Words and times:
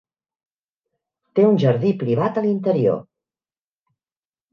Té 1.39 1.43
un 1.49 1.59
jardí 1.63 1.91
privat 2.03 2.39
a 2.39 2.43
l'interior. 2.45 2.97